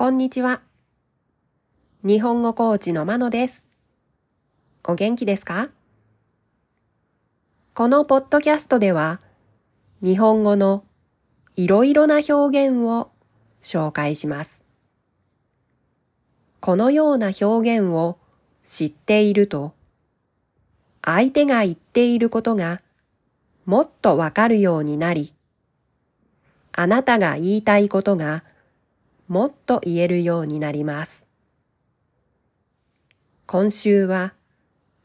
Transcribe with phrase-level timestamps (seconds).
[0.00, 0.62] こんにちは。
[2.04, 3.66] 日本語コーチのまのです。
[4.82, 5.68] お元気ですか？
[7.74, 9.20] このポッドキャストでは、
[10.00, 10.84] 日本語の
[11.54, 13.10] いろいろな表現を
[13.60, 14.64] 紹介します。
[16.60, 18.16] このような表現を
[18.64, 19.74] 知っていると、
[21.02, 22.80] 相手が言っていることが
[23.66, 25.34] もっとわかるようになり、
[26.72, 28.44] あなたが言いたいことが
[29.30, 31.24] もっと言えるようになります。
[33.46, 34.34] 今週は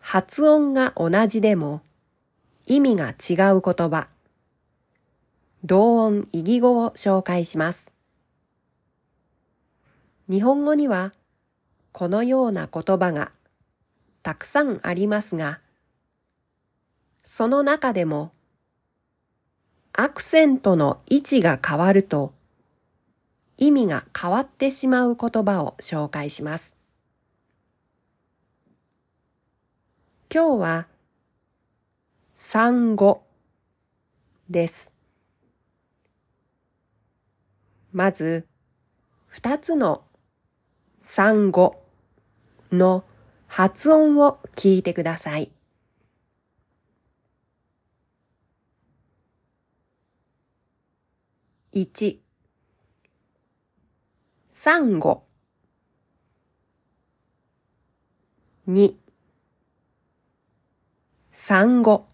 [0.00, 1.82] 発音が同じでも
[2.66, 4.08] 意味が違う言葉、
[5.62, 7.92] 同音異義語を紹介します。
[10.28, 11.12] 日本語には
[11.92, 13.30] このような言葉が
[14.24, 15.60] たくさんありますが、
[17.22, 18.32] その中でも
[19.92, 22.36] アクセントの位置が変わると
[23.58, 26.76] 意味が変わってしまう言葉を紹介します。
[30.32, 30.86] 今日は
[32.36, 33.24] 産後
[34.48, 34.92] です。
[37.92, 38.46] まず、
[39.26, 40.04] 二つの
[41.00, 41.82] 産後
[42.70, 43.02] の
[43.48, 45.50] 発音を聞いてください。
[51.72, 52.27] 1
[54.60, 55.22] サンゴ
[58.66, 58.92] 2
[61.30, 62.08] サンゴ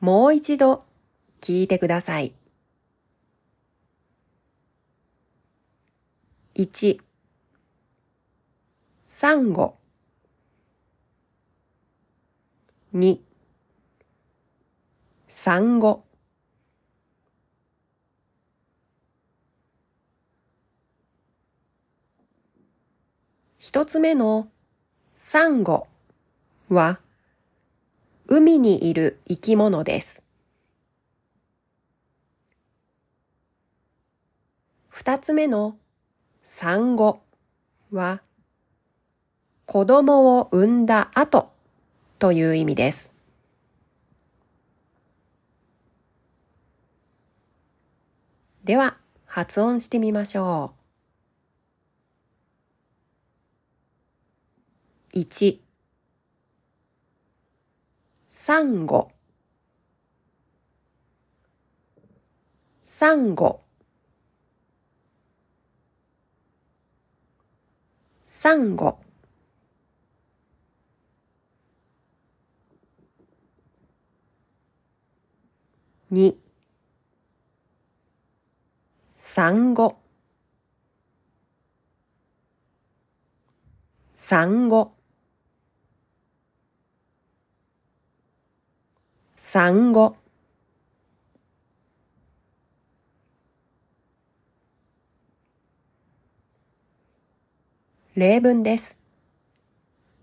[0.00, 0.84] もう一度
[1.40, 2.34] 聞いてください。
[6.56, 6.98] 1
[9.04, 9.76] サンゴ
[12.92, 13.20] 2
[15.28, 15.78] サン
[23.68, 24.48] 一つ目の
[25.16, 25.88] サンゴ
[26.68, 27.00] は
[28.28, 30.22] 海にいる生き物です。
[34.88, 35.76] 二つ目の
[36.44, 37.24] 産後
[37.90, 38.22] は
[39.64, 41.50] 子供を産んだ後
[42.20, 43.10] という意味です。
[48.62, 50.85] では発音してみましょう。
[55.16, 55.60] 1
[58.28, 59.10] サンゴ
[62.82, 63.62] サンゴ
[68.28, 68.98] サンゴ
[76.12, 76.34] 2
[79.16, 79.96] サンゴ
[84.14, 84.92] サンゴ
[89.48, 90.16] 産後
[98.16, 98.98] 例文です。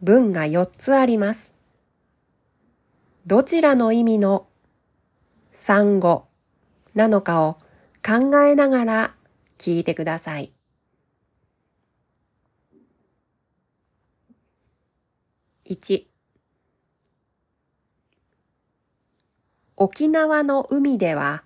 [0.00, 1.52] 文が4つあります。
[3.26, 4.46] どちらの意味の
[5.50, 6.28] 産後
[6.94, 7.54] なのかを
[8.06, 9.16] 考えながら
[9.58, 10.52] 聞いてください。
[15.64, 16.17] 1
[19.80, 21.44] 沖縄の海では、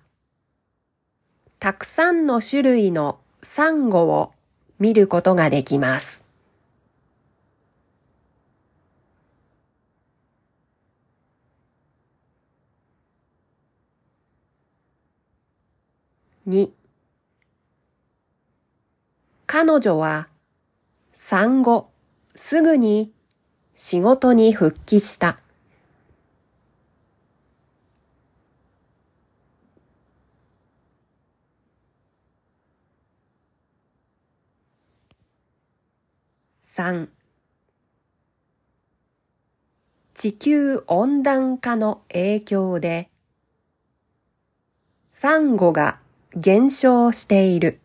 [1.59, 4.31] たくさんの種類のサンゴを
[4.79, 6.23] 見ることができます。
[16.47, 16.71] 2
[19.45, 20.27] 彼女は
[21.13, 21.91] 産後
[22.35, 23.11] すぐに
[23.75, 25.42] 仕事に復帰した。
[36.75, 37.07] 3
[40.15, 43.11] 地球温暖化の影響で
[45.07, 45.99] サンゴが
[46.35, 47.79] 減少している。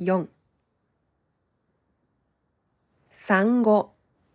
[0.00, 0.26] 4
[3.08, 3.94] 産後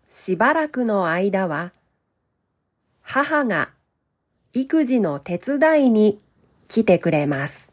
[0.09, 1.73] しばらくの間は
[3.03, 3.69] 母が
[4.51, 6.19] 育児の手伝いに
[6.67, 7.71] 来てくれます。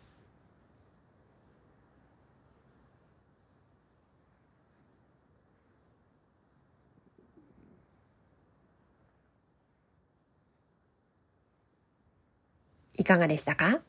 [12.98, 13.80] いかがでしたか？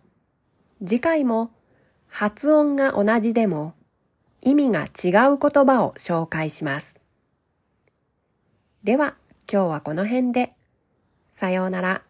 [0.85, 1.51] 次回も
[2.07, 3.73] 発音が同じでも
[4.41, 7.01] 意味が違う言葉を紹介します。
[8.83, 9.15] では
[9.51, 10.53] 今日はこの辺で。
[11.31, 12.03] さようなら。